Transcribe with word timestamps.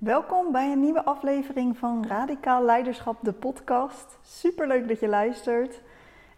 Welkom 0.00 0.52
bij 0.52 0.72
een 0.72 0.80
nieuwe 0.80 1.04
aflevering 1.04 1.76
van 1.76 2.04
Radicaal 2.08 2.64
Leiderschap, 2.64 3.16
de 3.20 3.32
podcast. 3.32 4.18
Super 4.22 4.66
leuk 4.66 4.88
dat 4.88 5.00
je 5.00 5.08
luistert. 5.08 5.80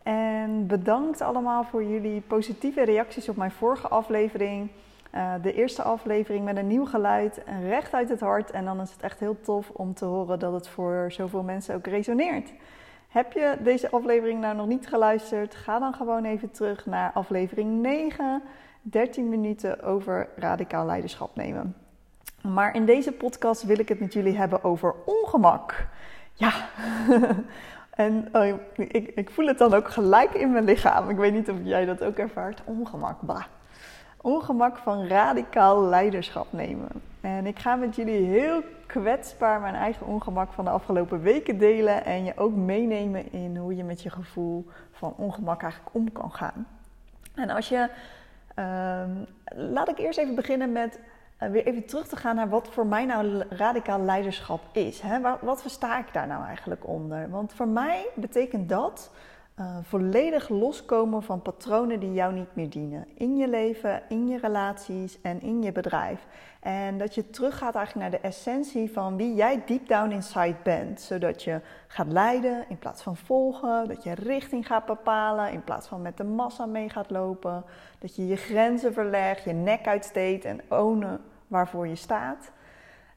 En 0.03 0.66
bedankt 0.66 1.21
allemaal 1.21 1.64
voor 1.64 1.85
jullie 1.85 2.21
positieve 2.21 2.85
reacties 2.85 3.29
op 3.29 3.37
mijn 3.37 3.51
vorige 3.51 3.88
aflevering. 3.88 4.71
Uh, 5.14 5.35
de 5.43 5.53
eerste 5.53 5.83
aflevering 5.83 6.45
met 6.45 6.56
een 6.56 6.67
nieuw 6.67 6.85
geluid 6.85 7.43
recht 7.62 7.95
uit 7.95 8.09
het 8.09 8.21
hart. 8.21 8.50
En 8.50 8.64
dan 8.64 8.80
is 8.80 8.93
het 8.93 9.02
echt 9.02 9.20
heel 9.20 9.40
tof 9.40 9.70
om 9.70 9.94
te 9.94 10.04
horen 10.04 10.38
dat 10.38 10.52
het 10.52 10.68
voor 10.68 11.06
zoveel 11.12 11.42
mensen 11.42 11.74
ook 11.74 11.86
resoneert. 11.86 12.52
Heb 13.08 13.32
je 13.32 13.56
deze 13.60 13.90
aflevering 13.90 14.40
nou 14.40 14.56
nog 14.56 14.66
niet 14.66 14.88
geluisterd? 14.88 15.54
Ga 15.54 15.79
dan 15.79 15.94
gewoon 15.94 16.24
even 16.24 16.50
terug 16.50 16.86
naar 16.86 17.12
aflevering 17.12 17.80
9. 17.80 18.42
13 18.80 19.29
minuten 19.29 19.82
over 19.82 20.29
radicaal 20.36 20.86
leiderschap 20.86 21.36
nemen. 21.36 21.82
Maar 22.43 22.74
in 22.74 22.84
deze 22.84 23.12
podcast 23.12 23.62
wil 23.62 23.79
ik 23.79 23.88
het 23.88 24.00
met 24.00 24.12
jullie 24.12 24.36
hebben 24.36 24.64
over 24.64 24.94
ongemak. 25.04 25.86
Ja, 26.32 26.53
en 28.04 28.29
oh, 28.32 28.46
ik, 28.76 29.12
ik, 29.14 29.30
voel 29.30 29.46
het 29.46 29.58
dan 29.58 29.75
ook 29.75 29.89
gelijk 29.89 30.34
in 30.34 30.53
mijn 30.53 30.64
lichaam. 30.64 31.11
Ik 31.11 31.17
weet 31.17 31.32
niet 31.32 31.50
of 31.50 31.57
jij 31.62 31.84
dat 31.84 32.05
ook 32.05 32.17
ervaart. 32.17 32.62
Ongemak, 32.64 33.20
bah. 33.20 33.44
Ongemak 34.20 34.77
van 34.77 35.06
radicaal 35.06 35.83
leiderschap 35.83 36.47
nemen. 36.50 36.89
En 37.20 37.47
ik 37.47 37.58
ga 37.58 37.75
met 37.75 37.97
jullie 37.97 38.25
heel 38.25 38.62
kwetsbaar 38.86 39.61
mijn 39.61 39.75
eigen 39.75 40.06
ongemak 40.06 40.53
van 40.53 40.64
de 40.64 40.70
afgelopen 40.70 41.20
weken 41.20 41.59
delen. 41.59 42.05
En 42.05 42.25
je 42.25 42.33
ook 42.36 42.55
meenemen 42.55 43.33
in 43.33 43.56
hoe 43.56 43.77
je 43.77 43.84
met 43.84 44.03
je 44.03 44.11
gevoel 44.11 44.67
van 44.92 45.14
ongemak 45.17 45.62
eigenlijk 45.62 45.95
om 45.95 46.12
kan 46.12 46.33
gaan. 46.33 46.67
En 47.34 47.50
als 47.50 47.69
je. 47.69 47.89
Uh, 48.56 49.03
laat 49.45 49.89
ik 49.89 49.98
eerst 49.98 50.19
even 50.19 50.34
beginnen 50.34 50.72
met 50.72 50.98
weer 51.51 51.67
even 51.67 51.84
terug 51.84 52.09
te 52.09 52.17
gaan 52.17 52.37
naar 52.37 52.48
wat 52.48 52.69
voor 52.69 52.87
mij 52.87 53.05
nou 53.05 53.42
radicaal 53.48 54.01
leiderschap 54.01 54.61
is. 54.73 55.01
Hè? 55.01 55.20
Wat, 55.41 55.62
versta 55.62 55.98
ik 55.98 56.12
daar 56.12 56.27
nou 56.27 56.45
eigenlijk 56.45 56.89
onder? 56.89 57.31
Want 57.31 57.53
voor 57.53 57.69
mij 57.69 58.07
betekent 58.15 58.69
dat 58.69 59.11
uh, 59.61 59.77
volledig 59.83 60.49
loskomen 60.49 61.23
van 61.23 61.43
patronen 61.43 62.01
die 62.01 62.12
jou 62.12 62.33
niet 62.33 62.55
meer 62.55 62.71
dienen. 62.71 63.07
In 63.15 63.37
je 63.37 63.49
leven, 63.49 64.03
in 64.09 64.29
je 64.29 64.39
relaties 64.39 65.21
en 65.21 65.41
in 65.41 65.62
je 65.62 65.73
bedrijf. 65.73 66.27
En 66.61 66.99
dat 66.99 67.15
je 67.15 67.31
teruggaat 67.31 67.75
eigenlijk 67.75 68.11
naar 68.11 68.21
de 68.21 68.27
essentie 68.29 68.93
van 68.93 69.17
wie 69.17 69.34
jij 69.34 69.62
deep 69.67 69.89
down 69.89 70.11
inside 70.11 70.56
bent. 70.62 71.01
Zodat 71.01 71.43
je 71.43 71.61
gaat 71.87 72.12
leiden 72.12 72.65
in 72.69 72.79
plaats 72.79 73.03
van 73.03 73.17
volgen. 73.17 73.89
Dat 73.89 74.05
je 74.05 74.15
richting 74.15 74.67
gaat 74.67 74.87
bepalen 74.87 75.53
in 75.53 75.65
plaats 75.65 75.87
van 75.87 76.03
met 76.03 76.17
de 76.17 76.25
massa 76.25 76.67
mee 76.67 76.89
gaat 76.89 77.11
lopen. 77.11 77.65
Dat 77.99 78.17
je 78.17 78.27
je 78.27 78.37
grenzen 78.37 78.93
verlegt, 78.93 79.45
je 79.45 79.53
nek 79.53 79.87
uitsteekt 79.87 80.45
en 80.45 80.61
ownen 80.69 81.21
waarvoor 81.53 81.86
je 81.89 81.97
staat. 81.97 82.50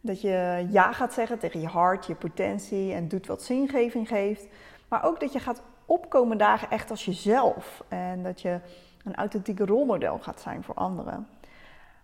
Dat 0.01 0.21
je 0.21 0.67
ja 0.69 0.91
gaat 0.91 1.13
zeggen 1.13 1.39
tegen 1.39 1.61
je 1.61 1.67
hart, 1.67 2.05
je 2.05 2.15
potentie 2.15 2.93
en 2.93 3.07
doet 3.07 3.27
wat 3.27 3.43
zingeving 3.43 4.07
geeft. 4.07 4.47
Maar 4.87 5.03
ook 5.03 5.19
dat 5.19 5.33
je 5.33 5.39
gaat 5.39 5.61
opkomen 5.85 6.37
dagen 6.37 6.69
echt 6.69 6.89
als 6.89 7.05
jezelf. 7.05 7.83
En 7.87 8.23
dat 8.23 8.41
je 8.41 8.59
een 9.03 9.15
authentieke 9.15 9.65
rolmodel 9.65 10.19
gaat 10.19 10.41
zijn 10.41 10.63
voor 10.63 10.75
anderen. 10.75 11.27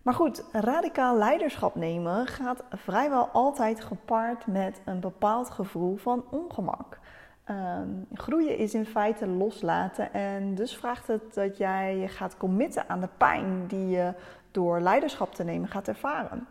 Maar 0.01 0.13
goed, 0.13 0.43
radicaal 0.51 1.17
leiderschap 1.17 1.75
nemen 1.75 2.27
gaat 2.27 2.63
vrijwel 2.69 3.27
altijd 3.27 3.81
gepaard 3.81 4.47
met 4.47 4.81
een 4.85 4.99
bepaald 4.99 5.49
gevoel 5.49 5.95
van 5.95 6.23
ongemak. 6.29 6.99
Ehm, 7.43 7.89
groeien 8.13 8.57
is 8.57 8.73
in 8.73 8.85
feite 8.85 9.27
loslaten 9.27 10.13
en 10.13 10.55
dus 10.55 10.75
vraagt 10.75 11.07
het 11.07 11.33
dat 11.33 11.57
jij 11.57 11.97
je 11.97 12.07
gaat 12.07 12.37
committen 12.37 12.89
aan 12.89 12.99
de 12.99 13.09
pijn 13.17 13.67
die 13.67 13.89
je 13.89 14.13
door 14.51 14.79
leiderschap 14.79 15.33
te 15.33 15.43
nemen 15.43 15.69
gaat 15.69 15.87
ervaren. 15.87 16.47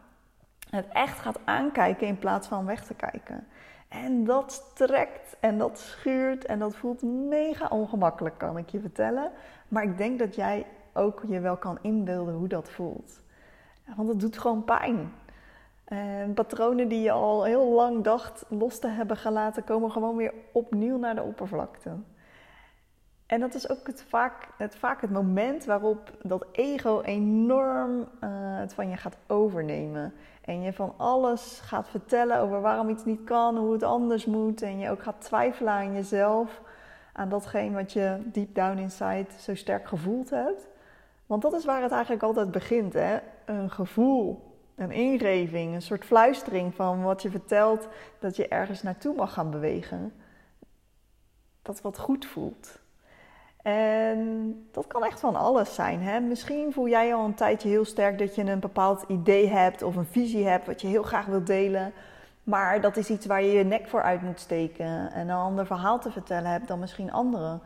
Het 0.70 0.86
echt 0.92 1.18
gaat 1.18 1.38
aankijken 1.44 2.06
in 2.06 2.18
plaats 2.18 2.48
van 2.48 2.66
weg 2.66 2.84
te 2.84 2.94
kijken. 2.94 3.46
En 3.88 4.24
dat 4.24 4.70
trekt 4.74 5.36
en 5.40 5.58
dat 5.58 5.78
schuurt 5.78 6.44
en 6.44 6.58
dat 6.58 6.76
voelt 6.76 7.02
mega 7.02 7.68
ongemakkelijk, 7.68 8.38
kan 8.38 8.58
ik 8.58 8.68
je 8.68 8.80
vertellen. 8.80 9.30
Maar 9.68 9.82
ik 9.82 9.98
denk 9.98 10.18
dat 10.18 10.34
jij 10.34 10.66
ook 10.92 11.22
je 11.28 11.40
wel 11.40 11.56
kan 11.56 11.78
inbeelden 11.80 12.34
hoe 12.34 12.48
dat 12.48 12.70
voelt. 12.70 13.20
Want 13.96 14.08
het 14.08 14.20
doet 14.20 14.38
gewoon 14.38 14.64
pijn. 14.64 15.12
En 15.84 16.34
patronen 16.34 16.88
die 16.88 17.00
je 17.00 17.10
al 17.10 17.44
heel 17.44 17.68
lang 17.72 18.04
dacht 18.04 18.44
los 18.48 18.78
te 18.78 18.88
hebben 18.88 19.16
gelaten, 19.16 19.64
komen 19.64 19.90
gewoon 19.90 20.16
weer 20.16 20.32
opnieuw 20.52 20.98
naar 20.98 21.14
de 21.14 21.22
oppervlakte. 21.22 21.90
En 23.30 23.40
dat 23.40 23.54
is 23.54 23.68
ook 23.68 23.86
het 23.86 24.04
vaak, 24.08 24.48
het, 24.56 24.76
vaak 24.76 25.00
het 25.00 25.10
moment 25.10 25.64
waarop 25.64 26.10
dat 26.22 26.46
ego 26.52 27.00
enorm 27.00 27.98
uh, 28.00 28.06
het 28.58 28.74
van 28.74 28.88
je 28.88 28.96
gaat 28.96 29.16
overnemen. 29.26 30.12
En 30.40 30.62
je 30.62 30.72
van 30.72 30.94
alles 30.96 31.60
gaat 31.62 31.88
vertellen 31.88 32.38
over 32.38 32.60
waarom 32.60 32.88
iets 32.88 33.04
niet 33.04 33.24
kan, 33.24 33.56
hoe 33.56 33.72
het 33.72 33.82
anders 33.82 34.26
moet. 34.26 34.62
En 34.62 34.78
je 34.78 34.90
ook 34.90 35.02
gaat 35.02 35.20
twijfelen 35.20 35.72
aan 35.72 35.94
jezelf, 35.94 36.60
aan 37.12 37.28
datgene 37.28 37.74
wat 37.74 37.92
je 37.92 38.18
deep 38.24 38.54
down 38.54 38.78
inside 38.78 39.26
zo 39.38 39.54
sterk 39.54 39.88
gevoeld 39.88 40.30
hebt. 40.30 40.68
Want 41.26 41.42
dat 41.42 41.52
is 41.52 41.64
waar 41.64 41.82
het 41.82 41.92
eigenlijk 41.92 42.22
altijd 42.22 42.50
begint, 42.50 42.92
hè? 42.92 43.18
Een 43.44 43.70
gevoel, 43.70 44.54
een 44.74 44.90
ingeving, 44.90 45.74
een 45.74 45.82
soort 45.82 46.04
fluistering 46.04 46.74
van 46.74 47.02
wat 47.02 47.22
je 47.22 47.30
vertelt 47.30 47.88
dat 48.18 48.36
je 48.36 48.48
ergens 48.48 48.82
naartoe 48.82 49.14
mag 49.14 49.32
gaan 49.32 49.50
bewegen. 49.50 50.12
Dat 51.62 51.80
wat 51.80 51.98
goed 51.98 52.26
voelt. 52.26 52.79
En 53.62 54.54
dat 54.72 54.86
kan 54.86 55.04
echt 55.04 55.20
van 55.20 55.36
alles 55.36 55.74
zijn. 55.74 56.02
Hè? 56.02 56.20
Misschien 56.20 56.72
voel 56.72 56.88
jij 56.88 57.14
al 57.14 57.24
een 57.24 57.34
tijdje 57.34 57.68
heel 57.68 57.84
sterk 57.84 58.18
dat 58.18 58.34
je 58.34 58.42
een 58.42 58.60
bepaald 58.60 59.04
idee 59.08 59.48
hebt 59.48 59.82
of 59.82 59.96
een 59.96 60.06
visie 60.06 60.46
hebt 60.46 60.66
wat 60.66 60.80
je 60.80 60.86
heel 60.86 61.02
graag 61.02 61.26
wilt 61.26 61.46
delen. 61.46 61.92
Maar 62.44 62.80
dat 62.80 62.96
is 62.96 63.10
iets 63.10 63.26
waar 63.26 63.42
je 63.42 63.52
je 63.52 63.64
nek 63.64 63.88
voor 63.88 64.02
uit 64.02 64.22
moet 64.22 64.40
steken 64.40 65.12
en 65.12 65.28
een 65.28 65.36
ander 65.36 65.66
verhaal 65.66 66.00
te 66.00 66.10
vertellen 66.10 66.50
hebt 66.50 66.68
dan 66.68 66.78
misschien 66.78 67.12
anderen. 67.12 67.60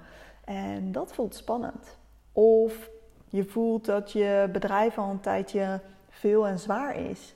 En 0.45 0.93
dat 0.93 1.13
voelt 1.13 1.35
spannend. 1.35 1.99
Of 2.33 2.91
je 3.29 3.45
voelt 3.45 3.85
dat 3.85 4.13
je 4.13 4.49
bedrijf 4.53 4.99
al 4.99 5.11
een 5.11 5.21
tijdje 5.21 5.81
veel 6.09 6.47
en 6.47 6.59
zwaar 6.59 6.97
is. 6.97 7.35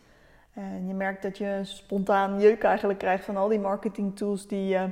En 0.55 0.87
je 0.87 0.95
merkt 0.95 1.23
dat 1.23 1.39
je 1.39 1.61
spontaan 1.63 2.41
jeuk 2.41 2.63
eigenlijk 2.63 2.99
krijgt 2.99 3.25
van 3.25 3.37
al 3.37 3.49
die 3.49 3.61
marketing 3.61 4.17
tools 4.17 4.47
die 4.47 4.69
je 4.69 4.89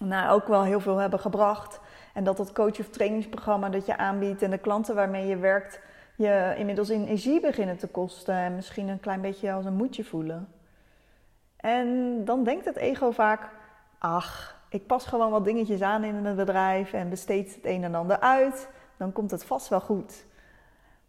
nou, 0.00 0.30
ook 0.30 0.46
wel 0.46 0.62
heel 0.62 0.80
veel 0.80 0.96
hebben 0.96 1.20
gebracht. 1.20 1.80
En 2.12 2.24
dat 2.24 2.36
dat 2.36 2.52
coach- 2.52 2.80
of 2.80 2.88
trainingsprogramma 2.88 3.68
dat 3.68 3.86
je 3.86 3.96
aanbiedt 3.96 4.42
en 4.42 4.50
de 4.50 4.58
klanten 4.58 4.94
waarmee 4.94 5.26
je 5.26 5.36
werkt, 5.36 5.80
je 6.16 6.54
inmiddels 6.56 6.90
in 6.90 7.04
energie 7.04 7.40
beginnen 7.40 7.76
te 7.76 7.86
kosten 7.86 8.34
en 8.34 8.54
misschien 8.54 8.88
een 8.88 9.00
klein 9.00 9.20
beetje 9.20 9.52
als 9.52 9.64
een 9.64 9.76
moedje 9.76 10.04
voelen. 10.04 10.48
En 11.56 12.20
dan 12.24 12.44
denkt 12.44 12.64
het 12.64 12.76
ego 12.76 13.10
vaak: 13.10 13.50
ach, 13.98 14.62
ik 14.68 14.86
pas 14.86 15.06
gewoon 15.06 15.30
wat 15.30 15.44
dingetjes 15.44 15.82
aan 15.82 16.04
in 16.04 16.22
mijn 16.22 16.36
bedrijf 16.36 16.92
en 16.92 17.10
besteed 17.10 17.54
het 17.54 17.66
een 17.66 17.84
en 17.84 17.94
ander 17.94 18.20
uit, 18.20 18.68
dan 18.96 19.12
komt 19.12 19.30
het 19.30 19.44
vast 19.44 19.68
wel 19.68 19.80
goed. 19.80 20.24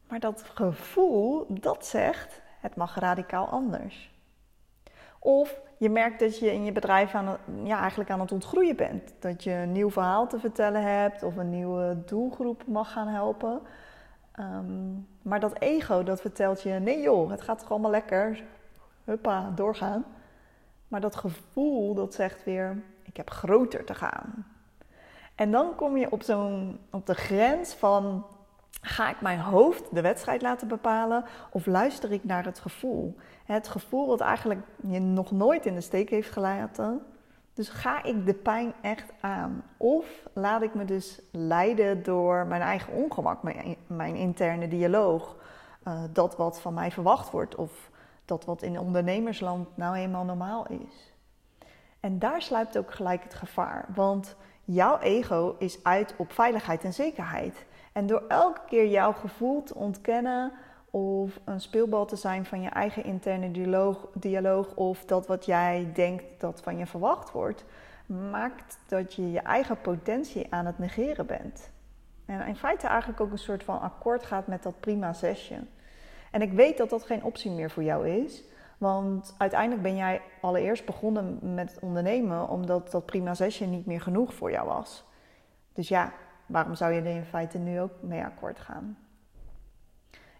Maar 0.08 0.20
dat 0.20 0.44
gevoel, 0.54 1.46
dat 1.50 1.86
zegt: 1.86 2.42
het 2.60 2.76
mag 2.76 3.00
radicaal 3.00 3.48
anders. 3.48 4.15
Of 5.26 5.62
je 5.78 5.90
merkt 5.90 6.20
dat 6.20 6.40
je 6.40 6.54
in 6.54 6.66
je 6.66 6.72
bedrijf 6.72 7.16
aan 7.16 7.38
ja, 7.64 7.80
eigenlijk 7.80 8.10
aan 8.10 8.20
het 8.20 8.32
ontgroeien 8.32 8.76
bent. 8.76 9.14
Dat 9.20 9.44
je 9.44 9.52
een 9.52 9.72
nieuw 9.72 9.90
verhaal 9.90 10.28
te 10.28 10.40
vertellen 10.40 10.82
hebt 10.82 11.24
of 11.24 11.36
een 11.36 11.50
nieuwe 11.50 11.98
doelgroep 12.06 12.64
mag 12.68 12.92
gaan 12.92 13.08
helpen. 13.08 13.62
Ehm, 14.32 14.94
maar 15.22 15.40
dat 15.40 15.60
ego 15.60 16.04
dat 16.04 16.22
vertelt 16.22 16.62
je: 16.62 16.70
nee 16.70 17.02
joh, 17.02 17.30
het 17.30 17.42
gaat 17.42 17.60
toch 17.60 17.72
allemaal 17.72 17.92
lekker. 17.92 18.44
Huppa, 19.04 19.52
doorgaan. 19.56 20.06
Maar 20.88 21.02
dat 21.02 21.16
gevoel 21.16 21.94
dat 21.94 22.14
zegt 22.14 22.44
weer: 22.44 22.82
ik 23.04 23.18
heb 23.18 23.30
groter 23.30 23.84
te 23.84 23.94
gaan. 23.94 24.46
En 25.36 25.52
dan 25.52 25.76
kom 25.76 25.98
je 25.98 26.12
op, 26.12 26.24
zo'n, 26.24 26.80
op 26.92 27.06
de 27.06 27.16
grens 27.16 27.74
van: 27.74 28.26
ga 28.86 29.10
ik 29.10 29.22
mijn 29.22 29.40
hoofd 29.40 29.96
de 29.96 30.02
wedstrijd 30.02 30.42
laten 30.42 30.68
bepalen 30.68 31.26
of 31.52 31.66
luister 31.66 32.12
ik 32.12 32.24
naar 32.24 32.46
het 32.46 32.60
gevoel? 32.60 33.16
Het 33.46 33.68
gevoel 33.68 34.08
dat 34.08 34.20
eigenlijk 34.20 34.62
je 34.88 35.00
nog 35.00 35.32
nooit 35.32 35.66
in 35.66 35.74
de 35.74 35.82
steek 35.82 36.10
heeft 36.10 36.32
gelaten. 36.32 37.06
Dus 37.54 37.70
ga 37.70 38.04
ik 38.04 38.26
de 38.26 38.34
pijn 38.34 38.74
echt 38.82 39.14
aan? 39.20 39.64
Of 39.78 40.06
laat 40.34 40.62
ik 40.62 40.74
me 40.74 40.86
dus 40.86 41.22
leiden 41.32 42.04
door 42.04 42.48
mijn 42.48 42.62
eigen 42.62 42.94
ongemak, 42.94 43.40
mijn, 43.88 44.16
interne 44.16 44.68
dialoog? 44.68 45.36
Uh, 45.88 46.00
dat 46.14 46.38
wat 46.38 46.62
van 46.62 46.74
mij 46.74 46.92
verwacht 46.92 47.32
wordt 47.32 47.56
of 47.56 47.90
dat 48.26 48.46
wat 48.46 48.62
in 48.62 48.80
ondernemersland 48.80 49.68
nou 49.78 49.96
eenmaal 49.96 50.24
normaal 50.24 50.68
is. 50.68 51.14
En 52.00 52.20
daar 52.20 52.42
sluipt 52.42 52.78
ook 52.78 52.94
gelijk 52.94 53.24
het 53.24 53.34
gevaar, 53.34 53.86
want 53.96 54.36
jouw 54.64 55.00
ego 55.00 55.56
is 55.60 55.84
uit 55.84 56.14
op 56.18 56.32
veiligheid 56.32 56.84
en 56.84 56.94
zekerheid. 56.94 57.66
En 57.96 58.08
door 58.08 58.24
elke 58.28 58.62
keer 58.68 58.88
jouw 58.88 59.12
gevoel 59.12 59.64
te 59.64 59.76
ontkennen 59.76 60.52
of 60.90 61.40
een 61.46 61.62
speelbal 61.62 62.06
te 62.06 62.16
zijn 62.16 62.46
van 62.46 62.62
je 62.62 62.70
eigen 62.70 63.04
interne 63.04 63.52
dialoog, 64.14 64.76
of 64.76 65.06
dat 65.06 65.28
wat 65.28 65.46
jij 65.46 65.92
denkt 65.94 66.24
dat 66.38 66.62
van 66.62 66.78
je 66.78 66.86
verwacht 66.86 67.32
wordt, 67.32 67.66
maakt 68.06 68.80
dat 68.88 69.14
je 69.14 69.32
je 69.32 69.40
eigen 69.40 69.82
potentie 69.82 70.48
aan 70.50 70.66
het 70.66 70.80
negeren 70.80 71.26
bent. 71.26 71.72
En 72.26 72.48
in 72.48 72.56
feite 72.56 72.88
eigenlijk 72.88 73.22
ook 73.22 73.32
een 73.32 73.38
soort 73.38 73.64
van 73.64 73.82
akkoord 73.82 74.24
gaat 74.24 74.48
met 74.48 74.64
dat 74.64 74.80
prima 74.80 75.14
zesje. 75.14 75.60
En 76.32 76.42
ik 76.42 76.52
weet 76.52 76.78
dat 76.78 76.90
dat 76.90 77.04
geen 77.04 77.24
optie 77.24 77.52
meer 77.52 77.70
voor 77.70 77.84
jou 77.84 78.10
is, 78.10 78.44
Want 78.78 79.36
uiteindelijk 79.38 79.82
ben 79.82 79.96
jij 79.96 80.22
allereerst 80.42 80.86
begonnen 80.86 81.40
met 81.54 81.78
ondernemen 81.82 82.50
omdat 82.50 82.92
dat 82.92 83.06
prima 83.06 83.34
zesje 83.34 83.66
niet 83.66 83.86
meer 83.86 84.02
genoeg 84.02 84.34
voor 84.34 84.52
jou 84.52 84.68
was. 84.68 85.04
Dus 85.74 85.88
ja, 85.88 86.14
waarom 86.46 86.76
zou 86.76 86.94
je 86.94 87.02
er 87.02 87.16
in 87.16 87.26
feite 87.26 87.58
nu 87.58 87.80
ook 87.80 87.92
mee 88.02 88.24
akkoord 88.24 88.60
gaan? 88.60 88.98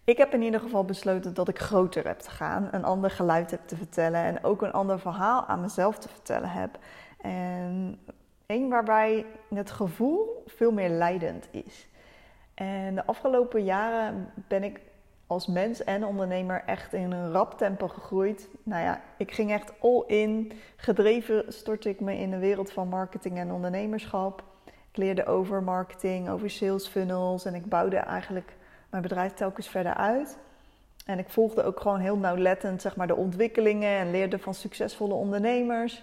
Ik 0.04 0.16
heb 0.16 0.32
in 0.34 0.42
ieder 0.42 0.60
geval 0.60 0.84
besloten 0.84 1.34
dat 1.34 1.48
ik 1.48 1.58
groter 1.58 2.06
heb 2.06 2.18
te 2.18 2.30
gaan, 2.30 2.68
een 2.70 2.84
ander 2.84 3.10
geluid 3.10 3.50
heb 3.50 3.60
te 3.66 3.76
vertellen 3.76 4.20
en 4.20 4.44
ook 4.44 4.62
een 4.62 4.72
ander 4.72 5.00
verhaal 5.00 5.46
aan 5.46 5.60
mezelf 5.60 5.98
te 5.98 6.08
vertellen 6.08 6.50
heb. 6.50 6.78
En 7.20 7.98
één 8.46 8.68
waarbij 8.68 9.26
het 9.54 9.70
gevoel 9.70 10.42
veel 10.46 10.72
meer 10.72 10.88
leidend 10.88 11.48
is. 11.50 11.88
En 12.54 12.94
de 12.94 13.06
afgelopen 13.06 13.64
jaren 13.64 14.32
ben 14.48 14.64
ik 14.64 14.80
als 15.26 15.46
mens 15.46 15.84
en 15.84 16.04
ondernemer 16.04 16.62
echt 16.66 16.92
in 16.92 17.12
een 17.12 17.32
rap 17.32 17.58
tempo 17.58 17.88
gegroeid. 17.88 18.48
Nou 18.62 18.82
ja, 18.82 19.00
ik 19.16 19.32
ging 19.32 19.52
echt 19.52 19.72
all 19.80 20.04
in. 20.06 20.52
Gedreven 20.76 21.44
stortte 21.48 21.88
ik 21.88 22.00
me 22.00 22.18
in 22.18 22.30
de 22.30 22.38
wereld 22.38 22.72
van 22.72 22.88
marketing 22.88 23.38
en 23.38 23.52
ondernemerschap. 23.52 24.44
Ik 24.96 25.02
leerde 25.02 25.26
over 25.26 25.62
marketing, 25.62 26.28
over 26.28 26.50
sales 26.50 26.86
funnels 26.86 27.44
en 27.44 27.54
ik 27.54 27.66
bouwde 27.66 27.96
eigenlijk 27.96 28.56
mijn 28.90 29.02
bedrijf 29.02 29.32
telkens 29.32 29.68
verder 29.68 29.94
uit. 29.94 30.38
En 31.06 31.18
ik 31.18 31.28
volgde 31.28 31.62
ook 31.62 31.80
gewoon 31.80 32.00
heel 32.00 32.16
nauwlettend 32.16 32.80
zeg 32.82 32.96
maar, 32.96 33.06
de 33.06 33.16
ontwikkelingen 33.16 33.98
en 33.98 34.10
leerde 34.10 34.38
van 34.38 34.54
succesvolle 34.54 35.14
ondernemers. 35.14 36.02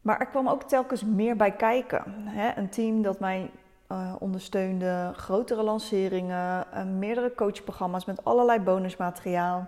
Maar 0.00 0.20
er 0.20 0.26
kwam 0.26 0.48
ook 0.48 0.62
telkens 0.62 1.04
meer 1.04 1.36
bij 1.36 1.52
kijken. 1.52 2.04
Hè? 2.24 2.56
Een 2.56 2.68
team 2.68 3.02
dat 3.02 3.20
mij 3.20 3.50
uh, 3.88 4.14
ondersteunde, 4.18 5.12
grotere 5.16 5.62
lanceringen, 5.62 6.66
uh, 6.74 6.82
meerdere 6.84 7.34
coachprogramma's 7.34 8.04
met 8.04 8.24
allerlei 8.24 8.60
bonusmateriaal. 8.60 9.66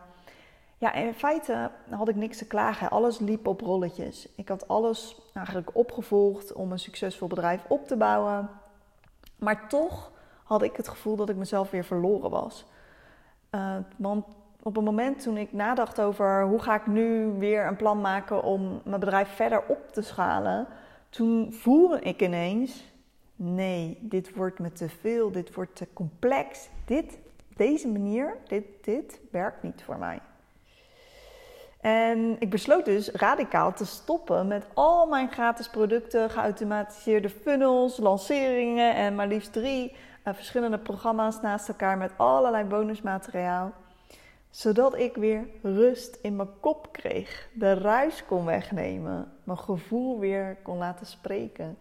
Ja, 0.84 0.92
in 0.92 1.14
feite 1.14 1.70
had 1.90 2.08
ik 2.08 2.16
niks 2.16 2.38
te 2.38 2.46
klagen. 2.46 2.90
Alles 2.90 3.18
liep 3.18 3.46
op 3.46 3.60
rolletjes. 3.60 4.28
Ik 4.36 4.48
had 4.48 4.68
alles 4.68 5.20
eigenlijk 5.34 5.70
opgevolgd 5.72 6.52
om 6.52 6.72
een 6.72 6.78
succesvol 6.78 7.28
bedrijf 7.28 7.64
op 7.68 7.86
te 7.86 7.96
bouwen. 7.96 8.50
Maar 9.38 9.68
toch 9.68 10.12
had 10.42 10.62
ik 10.62 10.76
het 10.76 10.88
gevoel 10.88 11.16
dat 11.16 11.28
ik 11.28 11.36
mezelf 11.36 11.70
weer 11.70 11.84
verloren 11.84 12.30
was. 12.30 12.64
Uh, 13.50 13.76
want 13.96 14.26
op 14.62 14.74
het 14.74 14.84
moment 14.84 15.22
toen 15.22 15.36
ik 15.36 15.52
nadacht 15.52 16.00
over 16.00 16.42
hoe 16.42 16.58
ga 16.58 16.74
ik 16.74 16.86
nu 16.86 17.32
weer 17.38 17.66
een 17.66 17.76
plan 17.76 18.00
maken 18.00 18.42
om 18.42 18.80
mijn 18.84 19.00
bedrijf 19.00 19.28
verder 19.28 19.62
op 19.66 19.92
te 19.92 20.02
schalen, 20.02 20.66
toen 21.08 21.52
voelde 21.52 22.00
ik 22.00 22.22
ineens: 22.22 22.84
nee, 23.36 23.98
dit 24.00 24.34
wordt 24.34 24.58
me 24.58 24.72
te 24.72 24.88
veel, 24.88 25.30
dit 25.30 25.54
wordt 25.54 25.76
te 25.76 25.86
complex. 25.92 26.68
Dit, 26.84 27.18
deze 27.56 27.88
manier, 27.88 28.36
dit, 28.46 28.64
dit 28.80 29.20
werkt 29.30 29.62
niet 29.62 29.82
voor 29.82 29.98
mij. 29.98 30.20
En 31.84 32.36
ik 32.38 32.50
besloot 32.50 32.84
dus 32.84 33.08
radicaal 33.08 33.72
te 33.72 33.86
stoppen 33.86 34.46
met 34.46 34.66
al 34.74 35.06
mijn 35.06 35.32
gratis 35.32 35.68
producten, 35.68 36.30
geautomatiseerde 36.30 37.28
funnels, 37.28 37.98
lanceringen 37.98 38.94
en 38.94 39.14
maar 39.14 39.26
liefst 39.26 39.52
drie 39.52 39.90
uh, 39.92 40.34
verschillende 40.34 40.78
programma's 40.78 41.40
naast 41.40 41.68
elkaar 41.68 41.98
met 41.98 42.12
allerlei 42.16 42.64
bonusmateriaal. 42.64 43.72
Zodat 44.50 44.98
ik 44.98 45.16
weer 45.16 45.46
rust 45.62 46.18
in 46.22 46.36
mijn 46.36 46.60
kop 46.60 46.88
kreeg, 46.92 47.48
de 47.52 47.74
ruis 47.74 48.24
kon 48.26 48.44
wegnemen, 48.44 49.32
mijn 49.42 49.58
gevoel 49.58 50.18
weer 50.18 50.56
kon 50.62 50.78
laten 50.78 51.06
spreken. 51.06 51.78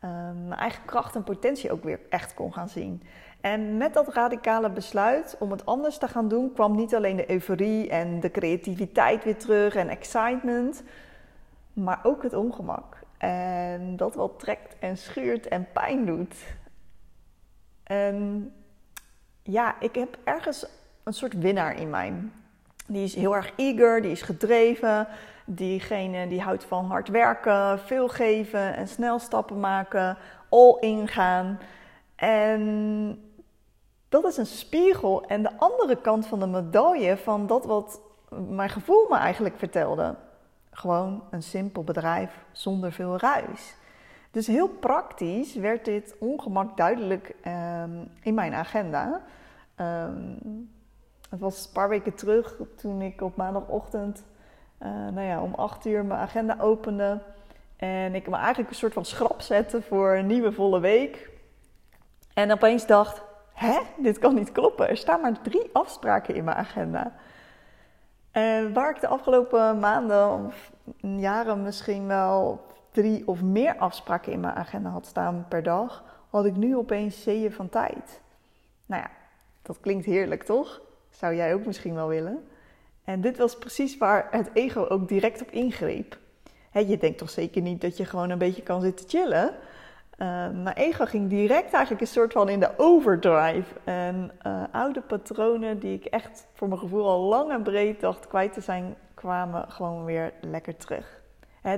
Ehm, 0.00 0.48
mijn 0.48 0.60
eigen 0.60 0.84
kracht 0.84 1.14
en 1.14 1.24
potentie 1.24 1.72
ook 1.72 1.84
weer 1.84 2.00
echt 2.08 2.34
kon 2.34 2.52
gaan 2.52 2.68
zien. 2.68 3.02
En 3.44 3.76
met 3.76 3.94
dat 3.94 4.08
radicale 4.08 4.70
besluit 4.70 5.36
om 5.38 5.50
het 5.50 5.66
anders 5.66 5.98
te 5.98 6.08
gaan 6.08 6.28
doen, 6.28 6.52
kwam 6.52 6.76
niet 6.76 6.94
alleen 6.94 7.16
de 7.16 7.30
euforie 7.30 7.88
en 7.88 8.20
de 8.20 8.30
creativiteit 8.30 9.24
weer 9.24 9.36
terug 9.36 9.74
en 9.74 9.88
excitement, 9.88 10.82
maar 11.72 12.00
ook 12.02 12.22
het 12.22 12.34
ongemak. 12.34 12.98
En 13.18 13.96
dat 13.96 14.14
wat 14.14 14.38
trekt 14.38 14.78
en 14.78 14.96
schuurt 14.96 15.48
en 15.48 15.66
pijn 15.72 16.06
doet. 16.06 16.34
En 17.82 18.52
ja, 19.42 19.80
ik 19.80 19.94
heb 19.94 20.18
ergens 20.24 20.66
een 21.02 21.14
soort 21.14 21.38
winnaar 21.38 21.80
in 21.80 21.90
mij. 21.90 22.12
Die 22.86 23.04
is 23.04 23.14
heel 23.14 23.36
erg 23.36 23.52
eager, 23.56 24.02
die 24.02 24.10
is 24.10 24.22
gedreven. 24.22 25.08
Diegene 25.44 26.28
die 26.28 26.40
houdt 26.40 26.64
van 26.64 26.84
hard 26.84 27.08
werken, 27.08 27.78
veel 27.78 28.08
geven 28.08 28.76
en 28.76 28.88
snel 28.88 29.18
stappen 29.18 29.60
maken, 29.60 30.16
all 30.48 30.76
in 30.80 31.08
gaan. 31.08 31.58
En 32.16 33.32
dat 34.14 34.24
is 34.24 34.36
een 34.36 34.46
spiegel 34.46 35.26
en 35.26 35.42
de 35.42 35.58
andere 35.58 35.96
kant 35.96 36.26
van 36.26 36.40
de 36.40 36.46
medaille 36.46 37.16
van 37.16 37.46
dat 37.46 37.64
wat 37.64 38.00
mijn 38.48 38.70
gevoel 38.70 39.06
me 39.08 39.16
eigenlijk 39.16 39.58
vertelde. 39.58 40.14
Gewoon 40.70 41.22
een 41.30 41.42
simpel 41.42 41.84
bedrijf 41.84 42.44
zonder 42.52 42.92
veel 42.92 43.18
ruis. 43.18 43.74
Dus 44.30 44.46
heel 44.46 44.68
praktisch 44.68 45.54
werd 45.54 45.84
dit 45.84 46.14
ongemak 46.18 46.76
duidelijk 46.76 47.34
um, 47.46 48.10
in 48.20 48.34
mijn 48.34 48.54
agenda. 48.54 49.22
Um, 49.80 50.70
het 51.30 51.40
was 51.40 51.64
een 51.64 51.72
paar 51.72 51.88
weken 51.88 52.14
terug 52.14 52.56
toen 52.76 53.02
ik 53.02 53.20
op 53.20 53.36
maandagochtend 53.36 54.24
uh, 54.82 54.88
nou 54.88 55.20
ja, 55.20 55.42
om 55.42 55.54
acht 55.54 55.86
uur 55.86 56.04
mijn 56.04 56.20
agenda 56.20 56.56
opende. 56.60 57.20
En 57.76 58.14
ik 58.14 58.28
me 58.28 58.36
eigenlijk 58.36 58.70
een 58.70 58.76
soort 58.76 58.92
van 58.92 59.04
schrap 59.04 59.40
zette 59.40 59.82
voor 59.82 60.12
een 60.12 60.26
nieuwe 60.26 60.52
volle 60.52 60.80
week. 60.80 61.30
En 62.34 62.52
opeens 62.52 62.86
dacht, 62.86 63.22
hè, 63.54 63.78
dit 63.96 64.18
kan 64.18 64.34
niet 64.34 64.52
kloppen. 64.52 64.88
Er 64.88 64.96
staan 64.96 65.20
maar 65.20 65.42
drie 65.42 65.70
afspraken 65.72 66.34
in 66.34 66.44
mijn 66.44 66.56
agenda. 66.56 67.12
En 68.30 68.72
waar 68.72 68.90
ik 68.90 69.00
de 69.00 69.08
afgelopen 69.08 69.78
maanden 69.78 70.46
of 70.46 70.72
jaren 71.00 71.62
misschien 71.62 72.06
wel 72.06 72.66
drie 72.90 73.28
of 73.28 73.42
meer 73.42 73.76
afspraken 73.76 74.32
in 74.32 74.40
mijn 74.40 74.54
agenda 74.54 74.90
had 74.90 75.06
staan 75.06 75.46
per 75.48 75.62
dag, 75.62 76.04
had 76.30 76.44
ik 76.44 76.56
nu 76.56 76.76
opeens 76.76 77.22
zeeën 77.22 77.52
van 77.52 77.68
tijd. 77.68 78.20
Nou 78.86 79.02
ja, 79.02 79.10
dat 79.62 79.80
klinkt 79.80 80.04
heerlijk 80.04 80.42
toch? 80.42 80.80
Zou 81.10 81.34
jij 81.34 81.54
ook 81.54 81.66
misschien 81.66 81.94
wel 81.94 82.08
willen? 82.08 82.48
En 83.04 83.20
dit 83.20 83.38
was 83.38 83.58
precies 83.58 83.98
waar 83.98 84.28
het 84.30 84.50
ego 84.52 84.86
ook 84.86 85.08
direct 85.08 85.42
op 85.42 85.50
ingreep. 85.50 86.18
je 86.72 86.98
denkt 86.98 87.18
toch 87.18 87.30
zeker 87.30 87.62
niet 87.62 87.80
dat 87.80 87.96
je 87.96 88.04
gewoon 88.04 88.30
een 88.30 88.38
beetje 88.38 88.62
kan 88.62 88.80
zitten 88.80 89.08
chillen? 89.08 89.54
Uh, 90.18 90.26
mijn 90.50 90.76
ego 90.76 91.04
ging 91.04 91.28
direct 91.28 91.72
eigenlijk 91.72 92.00
een 92.00 92.06
soort 92.06 92.32
van 92.32 92.48
in 92.48 92.60
de 92.60 92.70
overdrive. 92.76 93.74
En 93.84 94.30
uh, 94.46 94.62
oude 94.72 95.00
patronen 95.00 95.78
die 95.78 95.94
ik 95.94 96.04
echt 96.04 96.46
voor 96.52 96.68
mijn 96.68 96.80
gevoel 96.80 97.08
al 97.08 97.20
lang 97.20 97.50
en 97.50 97.62
breed 97.62 98.00
dacht 98.00 98.26
kwijt 98.26 98.52
te 98.52 98.60
zijn, 98.60 98.94
kwamen 99.14 99.70
gewoon 99.70 100.04
weer 100.04 100.32
lekker 100.40 100.76
terug 100.76 101.22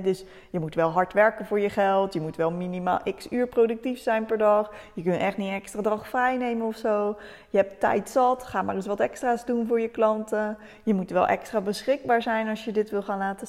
dus 0.01 0.23
je 0.49 0.59
moet 0.59 0.75
wel 0.75 0.89
hard 0.89 1.13
werken 1.13 1.45
voor 1.45 1.59
je 1.59 1.69
geld. 1.69 2.13
Je 2.13 2.21
moet 2.21 2.35
wel 2.35 2.51
minimaal 2.51 2.99
x 3.15 3.31
uur 3.31 3.47
productief 3.47 3.99
zijn 3.99 4.25
per 4.25 4.37
dag. 4.37 4.73
Je 4.93 5.03
kunt 5.03 5.21
echt 5.21 5.37
niet 5.37 5.51
extra 5.51 5.81
dag 5.81 6.07
vrij 6.07 6.37
nemen 6.37 6.67
of 6.67 6.75
zo. 6.75 7.17
Je 7.49 7.57
hebt 7.57 7.79
tijd 7.79 8.09
zat. 8.09 8.43
Ga 8.43 8.61
maar 8.61 8.75
eens 8.75 8.87
wat 8.87 8.99
extra's 8.99 9.45
doen 9.45 9.67
voor 9.67 9.81
je 9.81 9.89
klanten. 9.89 10.57
Je 10.83 10.93
moet 10.93 11.09
wel 11.09 11.27
extra 11.27 11.61
beschikbaar 11.61 12.21
zijn 12.21 12.47
als 12.47 12.65
je 12.65 12.71
dit 12.71 12.89
wil 12.89 13.01
gaan 13.01 13.17
laten 13.17 13.47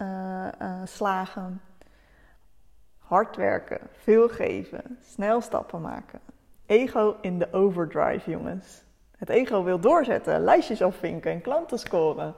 uh, 0.00 0.46
slagen. 0.84 1.60
Hard 3.14 3.36
werken, 3.36 3.78
veel 3.92 4.28
geven, 4.28 4.98
snel 5.02 5.40
stappen 5.40 5.80
maken. 5.80 6.20
Ego 6.66 7.16
in 7.20 7.38
de 7.38 7.52
overdrive, 7.52 8.30
jongens. 8.30 8.84
Het 9.16 9.28
ego 9.28 9.62
wil 9.62 9.80
doorzetten, 9.80 10.40
lijstjes 10.40 10.82
afvinken 10.82 11.30
en 11.30 11.40
klanten 11.40 11.78
scoren. 11.78 12.34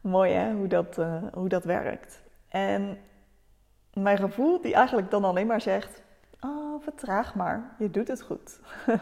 Mooi 0.00 0.32
hè, 0.32 0.52
hoe 0.52 0.66
dat, 0.66 0.98
uh, 0.98 1.22
hoe 1.32 1.48
dat 1.48 1.64
werkt. 1.64 2.22
En 2.48 2.98
mijn 3.92 4.18
gevoel 4.18 4.60
die 4.60 4.74
eigenlijk 4.74 5.10
dan 5.10 5.24
alleen 5.24 5.46
maar 5.46 5.60
zegt... 5.60 6.02
Oh, 6.40 6.82
vertraag 6.82 7.34
maar, 7.34 7.74
je 7.78 7.90
doet 7.90 8.08
het 8.08 8.22
goed. 8.22 8.60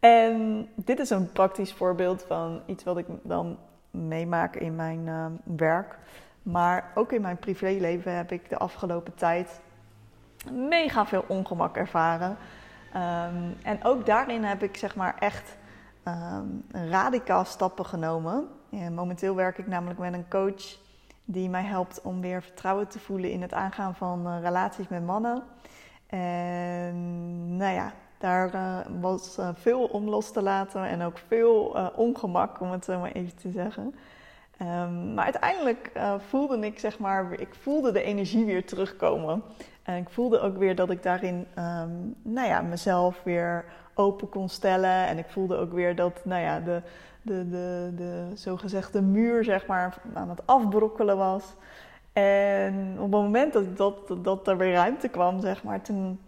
en 0.00 0.68
dit 0.74 0.98
is 0.98 1.10
een 1.10 1.32
praktisch 1.32 1.72
voorbeeld 1.72 2.22
van 2.22 2.62
iets 2.66 2.84
wat 2.84 2.98
ik 2.98 3.06
dan 3.22 3.58
meemaak 3.90 4.56
in 4.56 4.76
mijn 4.76 5.06
uh, 5.06 5.26
werk. 5.56 5.98
Maar 6.42 6.90
ook 6.94 7.12
in 7.12 7.20
mijn 7.20 7.38
privéleven 7.38 8.16
heb 8.16 8.32
ik 8.32 8.48
de 8.48 8.58
afgelopen 8.58 9.14
tijd 9.14 9.60
mega 10.50 11.06
veel 11.06 11.24
ongemak 11.26 11.76
ervaren. 11.76 12.36
Um, 12.96 13.56
en 13.62 13.84
ook 13.84 14.06
daarin 14.06 14.44
heb 14.44 14.62
ik 14.62 14.76
zeg 14.76 14.96
maar 14.96 15.14
echt 15.18 15.56
um, 16.08 16.64
radicaal 16.90 17.44
stappen 17.44 17.86
genomen. 17.86 18.48
momenteel 18.94 19.34
werk 19.34 19.58
ik 19.58 19.66
namelijk 19.66 19.98
met 19.98 20.12
een 20.12 20.28
coach 20.28 20.80
die 21.24 21.48
mij 21.48 21.62
helpt 21.62 22.00
om 22.02 22.20
weer 22.20 22.42
vertrouwen 22.42 22.88
te 22.88 22.98
voelen 22.98 23.30
in 23.30 23.42
het 23.42 23.54
aangaan 23.54 23.94
van 23.94 24.26
uh, 24.26 24.36
relaties 24.42 24.88
met 24.88 25.06
mannen. 25.06 25.42
En 26.06 27.56
nou 27.56 27.74
ja, 27.74 27.92
daar 28.18 28.54
uh, 28.54 28.78
was 29.00 29.38
uh, 29.38 29.48
veel 29.52 29.84
om 29.84 30.08
los 30.08 30.32
te 30.32 30.42
laten 30.42 30.84
en 30.84 31.02
ook 31.02 31.18
veel 31.26 31.76
ongemak, 31.94 32.60
om 32.60 32.70
het 32.70 32.84
zo 32.84 32.98
maar 32.98 33.12
even 33.12 33.36
te 33.36 33.50
zeggen. 33.50 33.94
Um, 34.62 35.14
maar 35.14 35.24
uiteindelijk 35.24 35.90
voelde 36.28 36.58
ik, 36.58 36.78
zeg 36.78 36.98
maar, 36.98 37.40
ik 37.40 37.54
voelde 37.54 37.92
de 37.92 38.02
energie 38.02 38.44
weer 38.44 38.66
terugkomen. 38.66 39.42
En 39.82 39.96
ik 39.96 40.08
voelde 40.08 40.40
ook 40.40 40.56
weer 40.56 40.74
dat 40.74 40.90
ik 40.90 41.02
daarin, 41.02 41.46
um, 41.58 42.14
nou 42.22 42.48
ja, 42.48 42.60
mezelf 42.60 43.20
weer 43.22 43.64
open 43.94 44.28
kon 44.28 44.48
stellen. 44.48 45.06
En 45.06 45.18
ik 45.18 45.26
voelde 45.28 45.56
ook 45.56 45.72
weer 45.72 45.96
dat, 45.96 46.24
nou 46.24 46.42
ja, 46.42 46.60
de, 46.60 46.82
de, 47.22 47.48
de, 47.48 47.92
de 47.96 48.30
zogezegde 48.34 49.02
muur, 49.02 49.44
zeg 49.44 49.66
maar, 49.66 49.96
aan 50.14 50.28
het 50.28 50.46
afbrokkelen 50.46 51.16
was. 51.16 51.44
En 52.12 52.94
op 52.94 53.12
het 53.12 53.22
moment 53.22 53.52
dat, 53.52 53.76
dat, 53.76 54.24
dat 54.24 54.48
er 54.48 54.56
weer 54.56 54.72
ruimte 54.72 55.08
kwam, 55.08 55.40
zeg 55.40 55.62
maar, 55.62 55.80
toen 55.80 56.20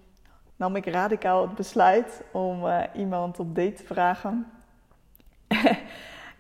nam 0.57 0.77
ik 0.77 0.87
radicaal 0.87 1.43
het 1.43 1.55
besluit 1.55 2.23
om 2.33 2.67
uh, 2.67 2.81
iemand 2.95 3.39
op 3.39 3.55
date 3.55 3.73
te 3.73 3.85
vragen. 3.85 4.47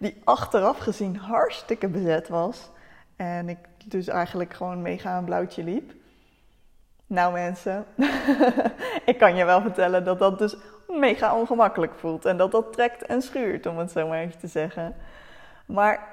die 0.04 0.20
achteraf 0.24 0.78
gezien 0.78 1.16
hartstikke 1.16 1.88
bezet 1.88 2.28
was. 2.28 2.70
En 3.16 3.48
ik 3.48 3.58
dus 3.84 4.08
eigenlijk 4.08 4.54
gewoon 4.54 4.82
mega 4.82 5.18
een 5.18 5.24
blauwtje 5.24 5.64
liep. 5.64 5.92
Nou 7.06 7.32
mensen, 7.32 7.86
ik 9.10 9.18
kan 9.18 9.36
je 9.36 9.44
wel 9.44 9.60
vertellen 9.60 10.04
dat 10.04 10.18
dat 10.18 10.38
dus 10.38 10.56
mega 10.88 11.36
ongemakkelijk 11.36 11.94
voelt. 11.94 12.24
En 12.24 12.36
dat 12.36 12.50
dat 12.50 12.72
trekt 12.72 13.06
en 13.06 13.22
schuurt, 13.22 13.66
om 13.66 13.78
het 13.78 13.90
zo 13.90 14.08
maar 14.08 14.18
even 14.18 14.38
te 14.38 14.46
zeggen. 14.46 14.96
Maar 15.66 16.08